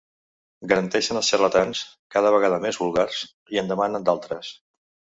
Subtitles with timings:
[0.71, 1.83] Garanteixen els xarlatans,
[2.17, 3.23] cada vegada més vulgars,
[3.57, 4.55] i en demanen d'altres.